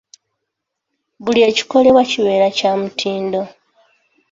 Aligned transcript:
Buli 1.23 1.41
kikolebwa 1.55 2.03
kibeere 2.11 2.47
kya 2.57 2.71
mutindo. 2.79 3.41